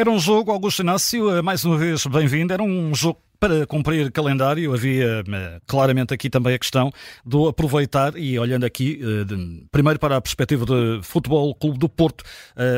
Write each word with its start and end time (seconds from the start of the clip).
Era 0.00 0.10
um 0.10 0.18
jogo, 0.18 0.50
Augusto 0.50 0.80
Inácio, 0.80 1.30
eh, 1.30 1.42
mais 1.42 1.62
uma 1.62 1.76
vez 1.76 2.06
bem-vindo, 2.06 2.54
era 2.54 2.62
um 2.62 2.94
jogo 2.94 3.20
para 3.38 3.66
cumprir 3.66 4.10
calendário, 4.10 4.72
havia 4.72 5.22
eh, 5.30 5.60
claramente 5.66 6.14
aqui 6.14 6.30
também 6.30 6.54
a 6.54 6.58
questão 6.58 6.90
do 7.22 7.46
aproveitar 7.46 8.16
e 8.16 8.38
olhando 8.38 8.64
aqui, 8.64 8.98
eh, 8.98 9.66
primeiro 9.70 9.98
para 9.98 10.16
a 10.16 10.20
perspectiva 10.22 10.64
de 10.64 11.00
Futebol 11.02 11.54
Clube 11.54 11.78
do 11.78 11.86
Porto, 11.86 12.24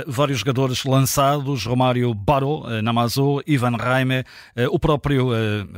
vários 0.05 0.41
jogadores 0.41 0.85
lançados, 0.85 1.65
Romário 1.65 2.13
Baró, 2.13 2.65
Namazo, 2.83 3.41
Ivan 3.47 3.77
Raime, 3.77 4.25
o 4.73 4.79
próprio 4.81 5.29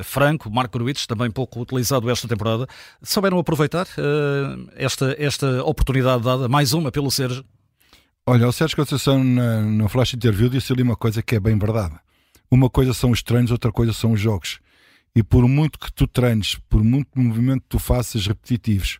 Franco, 0.03 0.51
Marco 0.51 0.79
Ruiz, 0.79 1.07
também 1.07 1.31
pouco 1.31 1.61
utilizado 1.61 2.09
esta 2.09 2.27
temporada, 2.27 2.67
souberam 3.03 3.39
aproveitar 3.39 3.87
esta, 4.77 5.15
esta 5.19 5.63
oportunidade 5.63 6.25
dada, 6.25 6.49
mais 6.49 6.73
uma 6.73 6.91
pelo 6.91 7.11
Sérgio? 7.11 7.45
Olha, 8.27 8.49
o 8.49 8.53
Sérgio 8.53 8.79
Conceição 8.79 9.23
na, 9.23 9.61
no 9.61 9.87
Flash 9.87 10.15
Interview 10.15 10.49
disse 10.49 10.73
ali 10.73 10.83
uma 10.83 10.97
coisa 10.97 11.23
que 11.23 11.37
é 11.37 11.41
bem 11.41 11.59
verdade. 11.59 11.95
Uma 12.51 12.71
coisa 12.71 12.95
são 12.95 13.11
os 13.11 13.23
treinos, 13.23 13.51
outra 13.51 13.71
coisa 13.71 13.93
são 13.93 14.13
os 14.13 14.21
jogos. 14.21 14.61
E 15.15 15.23
por 15.23 15.47
muito 15.47 15.79
que 15.79 15.93
tu 15.93 16.07
treines, 16.07 16.55
por 16.71 16.83
muito 16.83 17.11
movimento 17.21 17.61
que 17.61 17.69
tu 17.69 17.79
faças 17.79 18.27
repetitivos, 18.27 18.99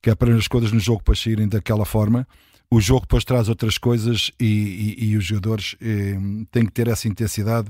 que 0.00 0.08
é 0.08 0.14
para 0.14 0.34
as 0.34 0.48
coisas 0.48 0.72
no 0.72 0.80
jogo 0.80 1.02
para 1.02 1.14
saírem 1.14 1.46
daquela 1.46 1.84
forma, 1.84 2.26
o 2.70 2.80
jogo 2.80 3.02
depois 3.02 3.24
traz 3.24 3.50
outras 3.50 3.76
coisas 3.76 4.30
e, 4.40 4.96
e, 4.98 5.10
e 5.10 5.16
os 5.18 5.24
jogadores 5.26 5.76
eh, 5.78 6.16
têm 6.50 6.64
que 6.64 6.72
ter 6.72 6.88
essa 6.88 7.06
intensidade 7.06 7.68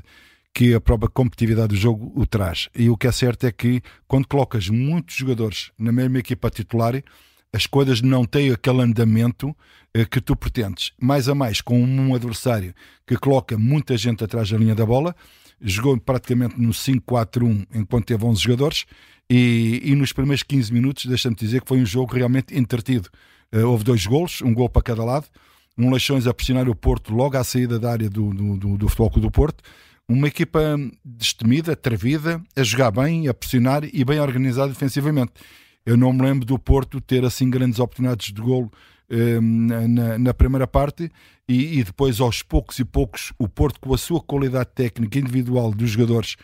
que 0.54 0.72
a 0.72 0.80
própria 0.80 1.10
competitividade 1.10 1.74
do 1.74 1.76
jogo 1.76 2.12
o 2.14 2.24
traz. 2.24 2.68
E 2.76 2.88
o 2.88 2.96
que 2.96 3.08
é 3.08 3.12
certo 3.12 3.44
é 3.44 3.50
que 3.50 3.82
quando 4.06 4.28
colocas 4.28 4.68
muitos 4.68 5.16
jogadores 5.16 5.72
na 5.76 5.90
mesma 5.90 6.20
equipa 6.20 6.48
titular, 6.48 6.94
as 7.52 7.66
coisas 7.66 8.00
não 8.00 8.24
têm 8.24 8.50
aquele 8.50 8.80
andamento 8.80 9.54
eh, 9.94 10.04
que 10.04 10.20
tu 10.20 10.34
pretendes. 10.34 10.92
Mais 11.00 11.28
a 11.28 11.34
mais, 11.34 11.60
com 11.60 11.78
um 11.82 12.14
adversário 12.14 12.74
que 13.06 13.16
coloca 13.16 13.58
muita 13.58 13.96
gente 13.96 14.24
atrás 14.24 14.50
da 14.50 14.56
linha 14.56 14.74
da 14.74 14.86
bola, 14.86 15.14
jogou 15.60 15.98
praticamente 15.98 16.60
no 16.60 16.70
5-4-1 16.70 17.66
enquanto 17.74 18.06
teve 18.06 18.24
11 18.24 18.42
jogadores, 18.42 18.86
e, 19.30 19.80
e 19.84 19.94
nos 19.94 20.12
primeiros 20.12 20.42
15 20.42 20.72
minutos, 20.72 21.06
deixa-me 21.06 21.36
dizer 21.36 21.62
que 21.62 21.68
foi 21.68 21.80
um 21.80 21.86
jogo 21.86 22.14
realmente 22.14 22.56
entretido. 22.56 23.08
Uh, 23.54 23.66
houve 23.66 23.84
dois 23.84 24.04
golos, 24.06 24.42
um 24.42 24.52
gol 24.52 24.68
para 24.68 24.82
cada 24.82 25.04
lado, 25.04 25.26
um 25.78 25.90
Leixões 25.90 26.26
a 26.26 26.34
pressionar 26.34 26.68
o 26.68 26.74
Porto 26.74 27.14
logo 27.14 27.36
à 27.36 27.44
saída 27.44 27.78
da 27.78 27.92
área 27.92 28.10
do, 28.10 28.32
do, 28.32 28.56
do, 28.56 28.78
do 28.78 28.88
Futebol 28.88 29.10
Clube 29.10 29.26
do 29.26 29.30
Porto, 29.30 29.62
uma 30.08 30.28
equipa 30.28 30.60
destemida, 31.04 31.72
atrevida, 31.72 32.42
a 32.54 32.62
jogar 32.62 32.90
bem, 32.90 33.28
a 33.28 33.34
pressionar 33.34 33.84
e 33.90 34.04
bem 34.04 34.20
organizada 34.20 34.72
defensivamente. 34.72 35.32
Eu 35.84 35.96
não 35.96 36.12
me 36.12 36.22
lembro 36.22 36.44
do 36.44 36.58
Porto 36.58 37.00
ter 37.00 37.24
assim 37.24 37.50
grandes 37.50 37.78
oportunidades 37.78 38.32
de 38.32 38.40
golo 38.40 38.70
um, 39.10 39.66
na, 39.88 40.18
na, 40.18 40.34
primeira 40.34 40.66
parte 40.66 41.10
e, 41.46 41.78
e, 41.78 41.84
depois 41.84 42.20
aos 42.20 42.42
poucos 42.42 42.78
e 42.78 42.84
poucos 42.84 43.32
o 43.38 43.48
Porto 43.48 43.80
com 43.80 43.92
a 43.92 43.98
sua 43.98 44.20
qualidade 44.20 44.70
técnica 44.74 45.18
individual 45.18 45.72
dos 45.72 45.90
jogadores 45.90 46.36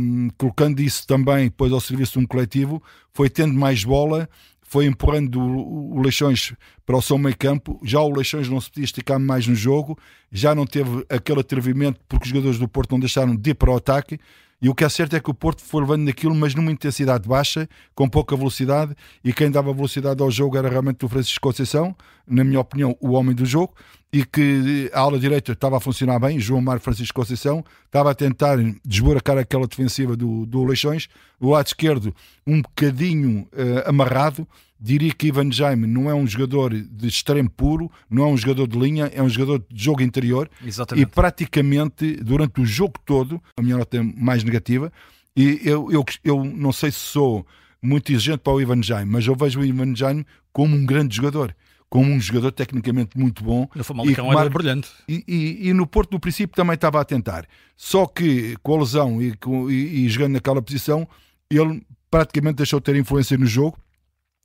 um, 0.00 0.28
colocando 0.36 0.80
isso 0.80 1.06
também 1.06 1.44
depois 1.44 1.72
ao 1.72 1.80
serviço 1.80 2.14
de 2.14 2.24
um 2.24 2.26
coletivo 2.26 2.82
foi 3.12 3.30
tendo 3.30 3.54
mais 3.54 3.84
bola 3.84 4.28
foi 4.70 4.86
empurrando 4.86 5.40
o, 5.40 5.96
o 5.96 6.00
Leixões 6.00 6.54
para 6.86 6.96
o 6.96 7.02
seu 7.02 7.18
meio 7.18 7.36
campo, 7.36 7.80
já 7.82 8.00
o 8.00 8.14
Leixões 8.14 8.48
não 8.48 8.60
se 8.60 8.68
podia 8.70 8.84
esticar 8.84 9.18
mais 9.18 9.44
no 9.44 9.54
jogo, 9.54 9.98
já 10.30 10.54
não 10.54 10.64
teve 10.64 11.04
aquele 11.08 11.40
atrevimento 11.40 12.00
porque 12.08 12.26
os 12.26 12.30
jogadores 12.30 12.56
do 12.56 12.68
Porto 12.68 12.92
não 12.92 13.00
deixaram 13.00 13.34
de 13.34 13.50
ir 13.50 13.54
para 13.54 13.72
o 13.72 13.76
ataque, 13.76 14.20
e 14.62 14.68
o 14.68 14.74
que 14.74 14.84
é 14.84 14.88
certo 14.88 15.16
é 15.16 15.20
que 15.20 15.30
o 15.30 15.34
Porto 15.34 15.62
foi 15.62 15.80
levando 15.80 16.02
naquilo, 16.02 16.34
mas 16.34 16.54
numa 16.54 16.70
intensidade 16.70 17.26
baixa, 17.26 17.68
com 17.94 18.08
pouca 18.08 18.36
velocidade, 18.36 18.94
e 19.24 19.32
quem 19.32 19.50
dava 19.50 19.72
velocidade 19.72 20.22
ao 20.22 20.30
jogo 20.30 20.56
era 20.56 20.68
realmente 20.68 21.04
o 21.04 21.08
Francisco 21.08 21.40
Conceição, 21.40 21.96
na 22.26 22.44
minha 22.44 22.60
opinião, 22.60 22.96
o 23.00 23.12
homem 23.12 23.34
do 23.34 23.46
jogo, 23.46 23.74
e 24.12 24.24
que 24.24 24.90
a 24.92 25.00
ala 25.00 25.18
direita 25.18 25.52
estava 25.52 25.76
a 25.76 25.80
funcionar 25.80 26.18
bem, 26.18 26.40
João 26.40 26.60
Mário 26.60 26.82
Francisco 26.82 27.14
Conceição, 27.14 27.64
estava 27.86 28.10
a 28.10 28.14
tentar 28.14 28.56
desburacar 28.84 29.38
aquela 29.38 29.66
defensiva 29.66 30.16
do, 30.16 30.44
do 30.46 30.64
Leixões, 30.64 31.08
o 31.38 31.50
lado 31.50 31.66
esquerdo 31.66 32.14
um 32.46 32.60
bocadinho 32.60 33.46
uh, 33.52 33.88
amarrado, 33.88 34.46
diria 34.80 35.12
que 35.12 35.28
Ivan 35.28 35.52
Jaime 35.52 35.86
não 35.86 36.10
é 36.10 36.14
um 36.14 36.26
jogador 36.26 36.74
de 36.74 37.06
extremo 37.06 37.50
puro, 37.50 37.90
não 38.08 38.24
é 38.24 38.26
um 38.26 38.36
jogador 38.36 38.66
de 38.66 38.78
linha, 38.78 39.10
é 39.14 39.22
um 39.22 39.28
jogador 39.28 39.64
de 39.70 39.84
jogo 39.84 40.02
interior. 40.02 40.50
Exatamente. 40.64 41.06
E 41.06 41.06
praticamente 41.06 42.16
durante 42.16 42.60
o 42.60 42.66
jogo 42.66 42.94
todo, 43.04 43.40
a 43.56 43.62
minha 43.62 43.76
nota 43.76 43.98
é 43.98 44.02
mais 44.02 44.42
negativa, 44.42 44.90
e 45.36 45.60
eu, 45.64 45.90
eu, 45.92 46.04
eu 46.24 46.44
não 46.44 46.72
sei 46.72 46.90
se 46.90 46.98
sou 46.98 47.46
muito 47.80 48.10
exigente 48.10 48.38
para 48.38 48.52
o 48.52 48.60
Ivan 48.60 48.82
Jaime, 48.82 49.10
mas 49.10 49.26
eu 49.26 49.36
vejo 49.36 49.60
o 49.60 49.64
Ivan 49.64 49.94
Jaime 49.94 50.26
como 50.52 50.74
um 50.74 50.84
grande 50.84 51.14
jogador. 51.14 51.54
Como 51.90 52.10
um 52.10 52.20
jogador 52.20 52.52
tecnicamente 52.52 53.18
muito 53.18 53.42
bom. 53.42 53.68
No 53.74 53.82
Famalicão 53.82 54.32
era 54.32 54.48
brilhante. 54.48 54.88
E, 55.08 55.24
e, 55.26 55.68
e, 55.68 55.72
no 55.74 55.86
Porto, 55.86 56.12
no 56.12 56.20
princípio, 56.20 56.54
também 56.54 56.74
estava 56.74 57.00
a 57.00 57.04
tentar. 57.04 57.46
Só 57.76 58.06
que 58.06 58.56
com 58.62 58.76
a 58.76 58.78
lesão 58.78 59.20
e, 59.20 59.36
com, 59.36 59.68
e, 59.68 60.06
e 60.06 60.08
jogando 60.08 60.34
naquela 60.34 60.62
posição, 60.62 61.06
ele 61.50 61.84
praticamente 62.08 62.56
deixou 62.56 62.78
de 62.78 62.84
ter 62.84 62.96
influência 62.96 63.36
no 63.36 63.46
jogo 63.46 63.76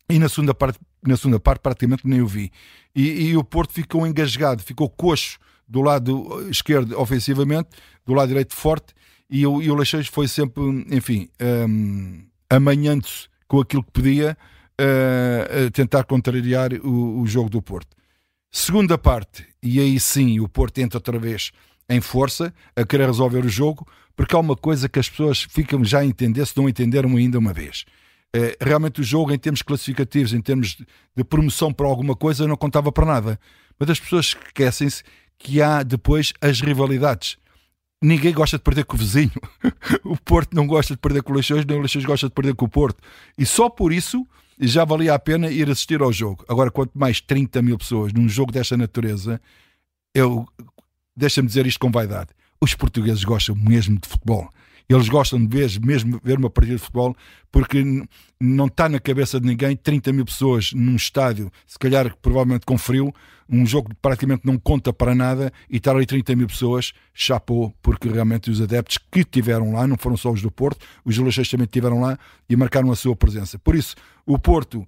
e 0.09 0.19
na 0.19 0.29
segunda 0.29 0.53
parte, 0.53 0.79
na 1.05 1.15
segunda 1.17 1.39
parte 1.39 1.61
praticamente 1.61 2.07
nem 2.07 2.21
o 2.21 2.27
vi. 2.27 2.51
E, 2.95 3.29
e 3.29 3.37
o 3.37 3.43
Porto 3.43 3.73
ficou 3.73 4.05
engasgado, 4.05 4.63
ficou 4.63 4.89
coxo 4.89 5.37
do 5.67 5.81
lado 5.81 6.47
esquerdo 6.49 6.99
ofensivamente, 6.99 7.69
do 8.05 8.13
lado 8.13 8.27
direito 8.27 8.53
forte, 8.53 8.93
e 9.29 9.45
o, 9.45 9.61
e 9.61 9.71
o 9.71 9.75
Leixões 9.75 10.07
foi 10.07 10.27
sempre, 10.27 10.61
enfim, 10.91 11.27
um, 11.67 12.23
amanhando-se 12.49 13.27
com 13.47 13.59
aquilo 13.59 13.83
que 13.83 13.91
podia, 13.91 14.37
uh, 14.81 15.71
tentar 15.71 16.03
contrariar 16.03 16.73
o, 16.73 17.21
o, 17.21 17.27
jogo 17.27 17.49
do 17.49 17.61
Porto. 17.61 17.95
Segunda 18.51 18.97
parte, 18.97 19.45
e 19.61 19.79
aí 19.79 19.99
sim 19.99 20.39
o 20.39 20.47
Porto 20.47 20.79
entra 20.79 20.97
outra 20.97 21.19
vez 21.19 21.51
em 21.89 22.01
força, 22.01 22.53
a 22.75 22.85
querer 22.85 23.07
resolver 23.07 23.45
o 23.45 23.49
jogo, 23.49 23.87
porque 24.15 24.35
há 24.35 24.39
uma 24.39 24.55
coisa 24.55 24.89
que 24.89 24.97
as 24.97 25.09
pessoas 25.09 25.43
ficam 25.43 25.83
já 25.83 25.99
a 25.99 26.05
entender, 26.05 26.45
se 26.45 26.57
não 26.57 26.67
entenderam 26.67 27.15
ainda 27.15 27.37
uma 27.37 27.53
vez 27.53 27.85
é, 28.35 28.57
realmente 28.59 28.99
o 28.99 29.03
jogo, 29.03 29.31
em 29.31 29.39
termos 29.39 29.61
classificativos, 29.61 30.33
em 30.33 30.41
termos 30.41 30.77
de 31.15 31.23
promoção 31.23 31.71
para 31.71 31.87
alguma 31.87 32.15
coisa, 32.17 32.45
não 32.45 32.57
contava 32.57 32.91
para 32.91 33.05
nada. 33.05 33.39
Mas 33.79 33.89
as 33.89 33.99
pessoas 33.99 34.25
esquecem-se 34.25 35.03
que 35.37 35.61
há 35.61 35.81
depois 35.83 36.33
as 36.41 36.59
rivalidades. 36.59 37.37
Ninguém 38.01 38.33
gosta 38.33 38.57
de 38.57 38.63
perder 38.63 38.83
com 38.83 38.97
o 38.97 38.99
vizinho. 38.99 39.31
o 40.03 40.17
Porto 40.17 40.53
não 40.53 40.67
gosta 40.67 40.93
de 40.93 40.99
perder 40.99 41.23
com 41.23 41.31
o 41.31 41.35
Leixões, 41.35 41.65
nem 41.65 41.77
o 41.77 41.81
Leixões 41.81 42.03
gosta 42.03 42.27
de 42.27 42.33
perder 42.33 42.55
com 42.55 42.65
o 42.65 42.69
Porto. 42.69 43.01
E 43.37 43.45
só 43.45 43.69
por 43.69 43.93
isso 43.93 44.27
já 44.59 44.85
valia 44.85 45.13
a 45.13 45.19
pena 45.19 45.49
ir 45.49 45.69
assistir 45.69 46.01
ao 46.01 46.11
jogo. 46.11 46.45
Agora, 46.47 46.71
quanto 46.71 46.97
mais 46.97 47.19
30 47.21 47.61
mil 47.61 47.77
pessoas 47.77 48.13
num 48.13 48.27
jogo 48.27 48.51
desta 48.51 48.77
natureza, 48.77 49.41
eu 50.13 50.47
deixa-me 51.15 51.47
dizer 51.47 51.65
isto 51.65 51.79
com 51.79 51.91
vaidade. 51.91 52.29
Os 52.61 52.73
portugueses 52.73 53.23
gostam 53.23 53.55
mesmo 53.55 53.99
de 53.99 54.07
futebol. 54.07 54.49
Eles 54.87 55.09
gostam 55.09 55.43
de 55.43 55.47
ver, 55.47 55.79
mesmo 55.79 56.21
ver 56.23 56.37
uma 56.37 56.49
partida 56.49 56.77
de 56.77 56.81
futebol, 56.81 57.15
porque 57.51 57.83
não 58.39 58.67
está 58.67 58.87
na 58.87 58.99
cabeça 58.99 59.39
de 59.39 59.47
ninguém 59.47 59.75
30 59.75 60.13
mil 60.13 60.25
pessoas 60.25 60.71
num 60.73 60.95
estádio, 60.95 61.51
se 61.65 61.79
calhar 61.79 62.15
provavelmente 62.21 62.65
com 62.65 62.77
frio, 62.77 63.11
um 63.49 63.65
jogo 63.65 63.89
que 63.89 63.95
praticamente 63.95 64.45
não 64.45 64.57
conta 64.57 64.93
para 64.93 65.15
nada 65.15 65.51
e 65.69 65.77
estar 65.77 65.95
ali 65.95 66.05
30 66.05 66.35
mil 66.35 66.47
pessoas, 66.47 66.93
chapou, 67.13 67.73
porque 67.81 68.09
realmente 68.09 68.49
os 68.49 68.61
adeptos 68.61 68.99
que 69.11 69.23
tiveram 69.23 69.73
lá, 69.73 69.87
não 69.87 69.97
foram 69.97 70.17
só 70.17 70.31
os 70.31 70.41
do 70.41 70.51
Porto, 70.51 70.85
os 71.03 71.17
Leixões 71.17 71.49
também 71.49 71.65
estiveram 71.65 71.99
lá 72.01 72.17
e 72.47 72.55
marcaram 72.55 72.91
a 72.91 72.95
sua 72.95 73.15
presença. 73.15 73.57
Por 73.57 73.75
isso, 73.75 73.95
o 74.25 74.39
Porto 74.39 74.85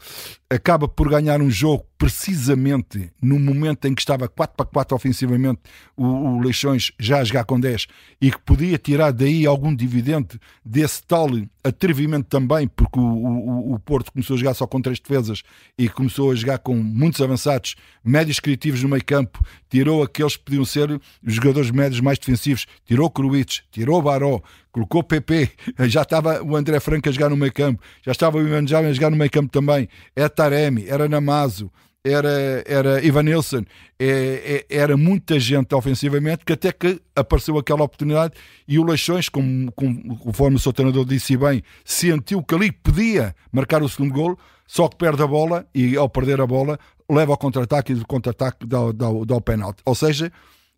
acaba 0.49 0.87
por 0.87 1.09
ganhar 1.09 1.41
um 1.41 1.49
jogo 1.49 1.85
precisamente 1.97 3.11
no 3.21 3.39
momento 3.39 3.85
em 3.85 3.93
que 3.93 4.01
estava 4.01 4.27
4 4.27 4.55
para 4.55 4.65
4 4.65 4.95
ofensivamente, 4.95 5.61
o, 5.95 6.05
o 6.05 6.39
Leixões 6.39 6.91
já 6.99 7.19
a 7.19 7.23
jogar 7.23 7.45
com 7.45 7.59
10 7.59 7.87
e 8.19 8.31
que 8.31 8.39
podia 8.39 8.77
tirar 8.77 9.11
daí 9.11 9.45
algum 9.45 9.75
dividendo 9.75 10.39
desse 10.65 11.03
tal 11.03 11.27
atrevimento 11.67 12.27
também, 12.27 12.67
porque 12.67 12.99
o, 12.99 13.03
o, 13.03 13.73
o, 13.73 13.79
Porto 13.79 14.11
começou 14.11 14.35
a 14.35 14.39
jogar 14.39 14.53
só 14.53 14.65
com 14.65 14.81
três 14.81 14.99
defesas 14.99 15.43
e 15.77 15.87
começou 15.87 16.31
a 16.31 16.35
jogar 16.35 16.59
com 16.59 16.75
muitos 16.75 17.21
avançados, 17.21 17.75
médios 18.03 18.39
criativos 18.39 18.81
no 18.83 18.89
meio 18.89 19.03
campo, 19.05 19.43
tirou 19.69 20.03
aqueles 20.03 20.35
que 20.35 20.43
podiam 20.43 20.65
ser 20.65 20.91
os 20.91 21.33
jogadores 21.33 21.71
médios 21.71 22.01
mais 22.01 22.17
defensivos, 22.17 22.65
tirou 22.85 23.09
Kruic, 23.09 23.61
tirou 23.71 24.01
Baró, 24.01 24.41
colocou 24.71 25.03
PP, 25.03 25.51
já 25.87 26.01
estava 26.01 26.43
o 26.43 26.55
André 26.55 26.79
Franco 26.79 27.09
a 27.09 27.11
jogar 27.11 27.29
no 27.29 27.37
meio 27.37 27.53
campo, 27.53 27.81
já 28.03 28.11
estava 28.11 28.37
o 28.37 28.41
Ivan 28.41 28.65
Jaime 28.65 28.89
a 28.89 28.93
jogar 28.93 29.09
no 29.09 29.17
meio 29.17 29.31
campo 29.31 29.51
também, 29.51 29.87
era 30.15 30.29
Taremi, 30.29 30.87
era 30.87 31.07
Namazo, 31.07 31.71
era, 32.03 32.63
era 32.65 33.05
Ivanilson, 33.05 33.63
é, 33.99 34.65
é, 34.69 34.75
era 34.77 34.95
muita 34.95 35.39
gente 35.39 35.73
ofensivamente, 35.75 36.45
que 36.45 36.53
até 36.53 36.71
que 36.71 37.01
apareceu 37.15 37.57
aquela 37.57 37.83
oportunidade 37.83 38.33
e 38.67 38.79
o 38.79 38.83
Leixões, 38.83 39.29
como, 39.29 39.71
como, 39.73 40.17
conforme 40.17 40.57
o 40.57 40.59
seu 40.59 40.71
treinador 40.71 41.05
disse 41.05 41.35
bem, 41.35 41.63
sentiu 41.83 42.41
que 42.44 42.55
ali 42.55 42.71
podia 42.71 43.35
marcar 43.51 43.81
o 43.83 43.89
segundo 43.89 44.13
golo, 44.13 44.38
só 44.65 44.88
que 44.88 44.97
perde 44.97 45.21
a 45.21 45.27
bola 45.27 45.65
e 45.73 45.95
ao 45.95 46.09
perder 46.09 46.41
a 46.41 46.47
bola 46.47 46.79
leva 47.09 47.31
ao 47.31 47.38
contra-ataque 47.38 47.94
e 47.94 47.95
do 47.95 48.05
contra-ataque 48.05 48.65
dá, 48.65 48.91
dá, 48.91 49.07
dá 49.25 49.35
o 49.35 49.41
penalti. 49.41 49.81
Ou 49.85 49.95
seja, 49.95 50.31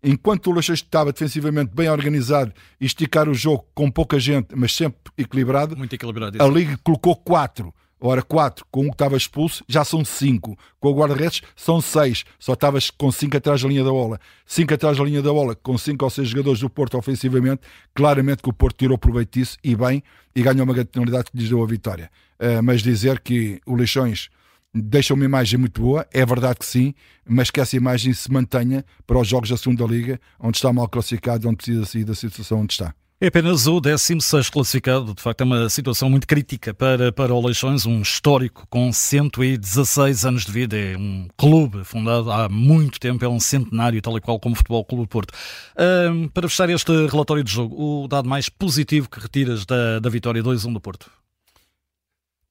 enquanto 0.04 0.48
o 0.48 0.54
Leixões 0.54 0.80
estava 0.80 1.12
defensivamente 1.12 1.72
bem 1.74 1.89
organizado 1.89 2.54
e 2.80 2.86
esticar 2.86 3.27
o 3.27 3.33
jogo 3.33 3.65
com 3.74 3.89
pouca 3.89 4.19
gente, 4.19 4.56
mas 4.56 4.74
sempre 4.74 5.00
equilibrado, 5.18 5.75
Muito 5.75 5.94
equilibrado 5.94 6.42
a 6.42 6.48
Liga 6.48 6.77
colocou 6.83 7.15
quatro 7.15 7.74
Ora, 8.01 8.22
4 8.22 8.66
com 8.72 8.81
um 8.81 8.86
que 8.86 8.94
estava 8.94 9.18
expulso, 9.18 9.63
já 9.68 9.84
são 9.84 10.06
5. 10.06 10.57
Com 10.80 10.90
o 10.90 10.94
guarda-redes, 10.94 11.42
são 11.56 11.81
6. 11.81 12.24
Só 12.40 12.54
estavas 12.54 12.90
com 12.90 13.12
5 13.12 13.38
atrás 13.38 13.62
da 13.62 13.68
linha 13.68 13.84
da 13.84 13.92
bola. 13.92 14.19
5 14.46 14.74
atrás 14.74 14.98
da 14.98 15.04
linha 15.04 15.22
da 15.22 15.31
bola, 15.31 15.56
com 15.56 15.78
5 15.78 16.04
ou 16.04 16.10
6 16.10 16.30
jogadores 16.30 16.60
do 16.62 16.69
Porto 16.69 16.98
ofensivamente. 16.98 17.62
Claramente 17.94 18.42
que 18.42 18.50
o 18.50 18.54
Porto 18.54 18.78
tirou 18.78 18.98
proveito 18.98 19.38
disso 19.38 19.57
e 19.63 19.75
bem, 19.75 20.01
e 20.36 20.42
ganhou 20.42 20.63
uma 20.63 20.74
grande 20.74 20.90
penalidade 20.90 21.31
que 21.31 21.38
lhes 21.38 21.50
deu 21.50 21.62
a 21.62 21.68
vitória. 21.68 22.10
Uh, 22.40 22.63
mas 22.63 22.81
dizer 22.81 23.19
que 23.19 23.60
o 23.66 23.75
Leixões 23.75 24.30
deixa 24.74 25.13
uma 25.13 25.25
imagem 25.25 25.60
muito 25.60 25.81
boa, 25.81 26.07
é 26.13 26.25
verdade 26.25 26.60
que 26.60 26.66
sim, 26.66 26.94
mas 27.28 27.50
que 27.50 27.60
essa 27.60 27.75
imagem 27.75 28.13
se 28.13 28.31
mantenha 28.31 28.86
para 29.06 29.19
os 29.19 29.28
jogos 29.28 29.50
da 29.50 29.57
segunda 29.57 29.84
Liga, 29.84 30.19
onde 30.40 30.57
está 30.57 30.72
mal 30.72 30.88
classificado, 30.88 31.48
onde 31.48 31.57
precisa 31.57 31.86
sair 31.86 32.04
da 32.04 32.16
situação 32.16 32.62
onde 32.62 32.74
está. 32.74 32.94
É 33.21 33.27
apenas 33.27 33.68
o 33.68 33.81
16 33.81 34.50
classificado, 34.50 35.13
de 35.13 35.21
facto 35.21 35.42
é 35.42 35.44
uma 35.44 35.69
situação 35.69 36.10
muito 36.10 36.25
crítica 36.25 36.74
para, 36.74 37.12
para 37.12 37.33
o 37.33 37.45
Leixões, 37.45 37.86
um 37.86 38.01
histórico 38.01 38.66
com 38.69 38.94
116 38.94 40.24
anos 40.25 40.45
de 40.45 40.51
vida, 40.54 40.77
é 40.77 40.95
um 40.95 41.27
clube 41.36 41.83
fundado 41.83 42.31
há 42.31 42.48
muito 42.48 42.98
tempo, 42.98 43.25
é 43.25 43.27
um 43.27 43.38
centenário, 43.38 44.01
tal 44.01 44.18
e 44.18 44.21
qual 44.21 44.39
como 44.39 44.54
o 44.54 44.56
Futebol 44.56 44.86
Clube 44.86 45.06
Porto. 45.06 45.33
Um, 45.77 46.30
para 46.30 46.48
fechar 46.48 46.69
este 46.69 47.07
relatório 47.07 47.44
de 47.44 47.51
jogo, 47.51 47.75
o 47.75 48.07
dado 48.07 48.30
mais 48.30 48.48
positivo 48.48 49.10
que 49.10 49.19
retiras 49.19 49.65
da, 49.65 50.00
da 50.00 50.10
vitória 50.10 50.42
2-1 50.42 50.72
do 50.72 50.80
Porto? 50.80 51.12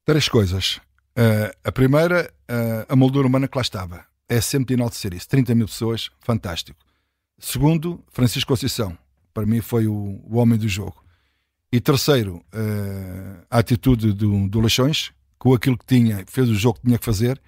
Três 0.04 0.28
coisas. 0.28 0.82
Uh, 1.16 1.50
a 1.64 1.72
primeira, 1.72 2.30
uh, 2.42 2.84
a 2.90 2.94
moldura 2.94 3.26
humana 3.26 3.48
que 3.48 3.56
lá 3.56 3.62
estava. 3.62 4.04
É 4.28 4.38
sempre 4.42 4.66
de 4.66 4.74
enaltecer 4.74 5.14
isso. 5.14 5.26
30 5.30 5.54
mil 5.54 5.66
pessoas, 5.66 6.10
fantástico. 6.20 6.78
Segundo, 7.38 8.04
Francisco 8.12 8.52
Conceição. 8.52 8.98
Para 9.38 9.46
mim 9.46 9.60
foi 9.60 9.86
o, 9.86 10.20
o 10.24 10.36
homem 10.36 10.58
do 10.58 10.66
jogo. 10.66 10.96
E 11.70 11.80
terceiro, 11.80 12.44
uh, 12.52 13.46
a 13.48 13.58
atitude 13.58 14.12
do, 14.12 14.48
do 14.48 14.60
Leixões, 14.60 15.12
com 15.38 15.54
aquilo 15.54 15.78
que 15.78 15.86
tinha, 15.86 16.24
fez 16.26 16.48
o 16.48 16.56
jogo 16.56 16.80
que 16.80 16.86
tinha 16.86 16.98
que 16.98 17.04
fazer. 17.04 17.40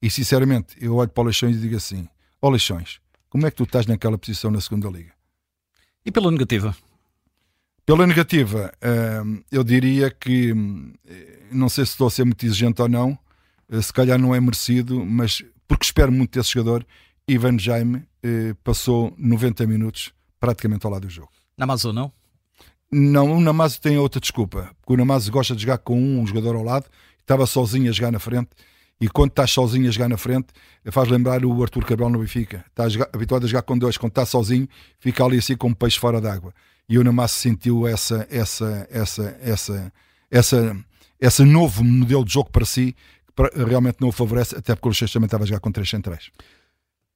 E 0.00 0.10
sinceramente, 0.10 0.74
eu 0.80 0.94
olho 0.94 1.10
para 1.10 1.20
o 1.20 1.24
Leixões 1.24 1.54
e 1.56 1.60
digo 1.60 1.76
assim: 1.76 2.08
Ó 2.40 2.46
oh, 2.46 2.50
Leixões, 2.50 2.98
como 3.28 3.46
é 3.46 3.50
que 3.50 3.58
tu 3.58 3.64
estás 3.64 3.84
naquela 3.84 4.16
posição 4.16 4.50
na 4.50 4.58
segunda 4.58 4.88
Liga? 4.88 5.12
E 6.02 6.10
pela 6.10 6.30
negativa? 6.30 6.74
Pela 7.84 8.06
negativa, 8.06 8.72
eu 9.52 9.62
diria 9.62 10.10
que 10.10 10.54
não 11.52 11.68
sei 11.68 11.84
se 11.84 11.92
estou 11.92 12.06
a 12.06 12.10
ser 12.10 12.24
muito 12.24 12.42
exigente 12.46 12.80
ou 12.80 12.88
não, 12.88 13.18
eh, 13.68 13.82
se 13.82 13.92
calhar 13.92 14.18
não 14.18 14.34
é 14.34 14.40
merecido, 14.40 15.04
mas 15.04 15.44
porque 15.68 15.84
espero 15.84 16.10
muito 16.10 16.38
desse 16.38 16.54
jogador. 16.54 16.86
Ivan 17.28 17.58
Jaime 17.58 18.02
eh, 18.22 18.54
passou 18.64 19.14
90 19.18 19.66
minutos 19.66 20.14
praticamente 20.40 20.86
ao 20.86 20.92
lado 20.92 21.02
do 21.02 21.10
jogo. 21.10 21.33
Namazo 21.56 21.92
não? 21.92 22.12
Não, 22.90 23.36
o 23.36 23.40
Namazo 23.40 23.80
tem 23.80 23.98
outra 23.98 24.20
desculpa, 24.20 24.70
porque 24.80 24.92
o 24.92 24.96
Namazo 24.96 25.30
gosta 25.32 25.54
de 25.54 25.62
jogar 25.62 25.78
com 25.78 25.98
um 25.98 26.26
jogador 26.26 26.54
ao 26.56 26.62
lado, 26.62 26.86
estava 27.20 27.46
sozinho 27.46 27.90
a 27.90 27.92
jogar 27.92 28.12
na 28.12 28.18
frente, 28.18 28.50
e 29.00 29.08
quando 29.08 29.30
estás 29.30 29.50
sozinho 29.50 29.88
a 29.88 29.90
jogar 29.90 30.08
na 30.08 30.16
frente, 30.16 30.48
faz 30.90 31.08
lembrar 31.08 31.44
o 31.44 31.62
Arthur 31.62 31.84
Cabral 31.84 32.08
no 32.08 32.20
Benfica. 32.20 32.64
Está 32.68 32.84
habituado 33.12 33.44
a 33.44 33.48
jogar 33.48 33.62
com 33.62 33.76
dois, 33.76 33.96
quando 33.96 34.12
está 34.12 34.24
sozinho, 34.24 34.68
fica 35.00 35.24
ali 35.24 35.38
assim 35.38 35.56
como 35.56 35.74
peixe 35.74 35.98
fora 35.98 36.20
d'água. 36.20 36.54
E 36.88 36.98
o 36.98 37.04
Namazo 37.04 37.34
sentiu 37.34 37.86
essa, 37.86 38.26
essa, 38.30 38.86
essa, 38.90 39.36
essa, 39.42 39.92
essa 40.30 40.76
esse 41.20 41.44
novo 41.44 41.82
modelo 41.82 42.24
de 42.24 42.32
jogo 42.32 42.50
para 42.50 42.64
si 42.64 42.94
que 43.36 43.64
realmente 43.64 43.96
não 44.00 44.08
o 44.08 44.12
favorece, 44.12 44.56
até 44.56 44.74
porque 44.74 44.88
o 44.88 44.90
Luxemburgo 44.90 45.12
também 45.12 45.26
estava 45.26 45.44
a 45.44 45.46
jogar 45.46 45.60
com 45.60 45.72
três 45.72 45.88
centrais. 45.88 46.30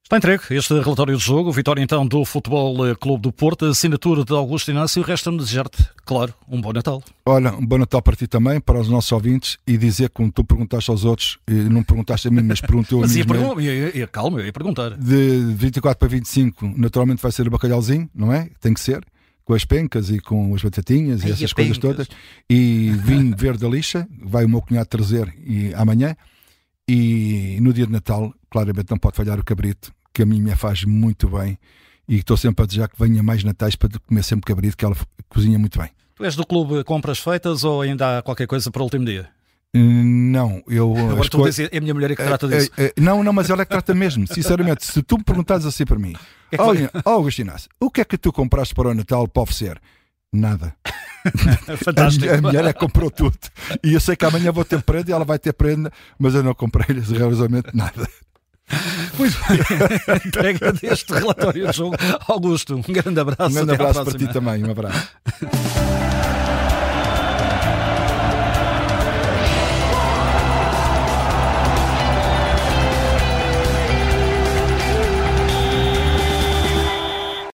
Está 0.08 0.16
entregue 0.16 0.42
este 0.52 0.72
relatório 0.72 1.14
de 1.18 1.22
jogo, 1.22 1.52
vitória 1.52 1.82
então 1.82 2.06
do 2.06 2.24
Futebol 2.24 2.88
eh, 2.88 2.94
Clube 2.94 3.20
do 3.20 3.30
Porto, 3.30 3.66
assinatura 3.66 4.24
de 4.24 4.32
Augusto 4.32 4.70
Inácio, 4.70 5.02
resta-me 5.02 5.36
desejar-te, 5.36 5.86
claro, 6.06 6.32
um 6.48 6.62
bom 6.62 6.72
Natal. 6.72 7.02
Olha, 7.26 7.52
um 7.52 7.66
bom 7.66 7.76
Natal 7.76 8.00
para 8.00 8.16
ti 8.16 8.26
também, 8.26 8.58
para 8.58 8.80
os 8.80 8.88
nossos 8.88 9.12
ouvintes, 9.12 9.58
e 9.66 9.76
dizer 9.76 10.08
como 10.08 10.32
tu 10.32 10.42
perguntaste 10.42 10.90
aos 10.90 11.04
outros, 11.04 11.38
e 11.46 11.52
não 11.52 11.82
perguntaste 11.82 12.26
a 12.26 12.30
mim, 12.30 12.40
mas 12.40 12.58
perguntou 12.58 13.04
a 13.04 13.06
mim. 13.06 13.22
Mas 13.28 13.62
ia, 13.62 13.74
ia, 13.74 13.98
ia, 13.98 14.06
calma, 14.06 14.40
eu 14.40 14.46
ia 14.46 14.52
perguntar. 14.52 14.96
De 14.96 15.54
24 15.54 15.98
para 15.98 16.08
25, 16.08 16.72
naturalmente 16.74 17.20
vai 17.20 17.30
ser 17.30 17.46
o 17.46 17.50
bacalhauzinho, 17.50 18.08
não 18.14 18.32
é? 18.32 18.48
Tem 18.62 18.72
que 18.72 18.80
ser 18.80 19.04
com 19.44 19.52
as 19.52 19.66
pencas 19.66 20.08
e 20.08 20.20
com 20.20 20.54
as 20.54 20.62
batatinhas 20.62 21.22
Ai, 21.22 21.28
e 21.28 21.32
essas 21.34 21.52
coisas 21.52 21.76
pencas. 21.76 22.06
todas. 22.06 22.08
E 22.48 22.92
vinho 23.04 23.36
verde 23.36 23.60
da 23.60 23.68
lixa, 23.68 24.08
vai 24.22 24.46
o 24.46 24.48
meu 24.48 24.62
cunhado 24.62 24.88
trazer 24.88 25.30
e, 25.46 25.70
amanhã. 25.74 26.16
E 26.88 27.58
no 27.60 27.74
dia 27.74 27.84
de 27.84 27.92
Natal, 27.92 28.32
claramente 28.50 28.90
não 28.90 28.96
pode 28.96 29.14
falhar 29.14 29.38
o 29.38 29.44
cabrito, 29.44 29.92
que 30.12 30.22
a 30.22 30.26
mim 30.26 30.40
me 30.40 30.54
faz 30.56 30.84
muito 30.84 31.28
bem. 31.28 31.58
E 32.08 32.16
estou 32.16 32.36
sempre 32.36 32.62
a 32.62 32.66
desejar 32.66 32.88
que 32.88 32.98
venha 32.98 33.22
mais 33.22 33.44
natais 33.44 33.76
para 33.76 33.90
comer 34.06 34.22
sempre 34.22 34.46
cabrito, 34.46 34.76
que 34.76 34.84
ela 34.84 34.96
cozinha 35.28 35.58
muito 35.58 35.78
bem. 35.78 35.90
Tu 36.16 36.24
és 36.24 36.34
do 36.34 36.46
clube 36.46 36.82
compras 36.84 37.18
feitas 37.18 37.64
ou 37.64 37.82
ainda 37.82 38.18
há 38.18 38.22
qualquer 38.22 38.46
coisa 38.46 38.70
para 38.70 38.80
o 38.80 38.84
último 38.84 39.04
dia? 39.04 39.28
Não, 39.74 40.62
eu. 40.66 40.94
Agora 41.12 41.28
tu 41.28 41.44
dizes, 41.44 41.68
é 41.70 41.76
a 41.76 41.80
minha 41.80 41.94
mulher 41.94 42.10
é 42.10 42.16
que 42.16 42.22
trata 42.22 42.48
disso. 42.48 42.70
É, 42.76 42.92
não, 42.98 43.22
não, 43.22 43.32
mas 43.32 43.50
ela 43.50 43.62
é 43.62 43.64
que 43.64 43.70
trata 43.70 43.94
mesmo. 43.94 44.26
Sinceramente, 44.26 44.86
se 44.86 45.02
tu 45.02 45.18
me 45.18 45.24
perguntares 45.24 45.66
assim 45.66 45.84
para 45.84 45.98
mim, 45.98 46.14
é 46.50 46.60
olha, 46.60 46.90
oh, 47.04 47.10
Agostinho, 47.10 47.52
o 47.78 47.90
que 47.90 48.00
é 48.00 48.04
que 48.04 48.16
tu 48.16 48.32
compraste 48.32 48.74
para 48.74 48.88
o 48.88 48.94
Natal 48.94 49.28
para 49.28 49.42
oferecer? 49.42 49.80
Nada. 50.32 50.74
Fantástico. 51.84 52.30
A, 52.30 52.38
a 52.38 52.40
mulher 52.40 52.64
é 52.64 52.72
que 52.72 52.78
comprou 52.78 53.10
tudo. 53.10 53.38
E 53.82 53.94
eu 53.94 54.00
sei 54.00 54.16
que 54.16 54.24
amanhã 54.24 54.52
vou 54.52 54.64
ter 54.64 54.82
prenda 54.82 55.10
e 55.10 55.12
ela 55.12 55.24
vai 55.24 55.38
ter 55.38 55.52
prenda, 55.52 55.92
mas 56.18 56.34
eu 56.34 56.42
não 56.42 56.54
comprei 56.54 56.86
rigorosamente 57.00 57.68
nada. 57.74 58.08
Muito 59.18 59.36
bem. 59.48 60.16
Entrega 60.26 60.72
deste 60.72 61.12
relatório 61.12 61.66
de 61.66 61.76
jogo. 61.76 61.96
Augusto, 62.26 62.76
um 62.76 62.82
grande 62.82 63.20
abraço. 63.20 63.50
Um 63.50 63.54
grande 63.54 63.72
abraço 63.72 64.04
para 64.04 64.18
ti 64.18 64.32
também. 64.32 64.64
Um 64.64 64.70
abraço. 64.70 65.08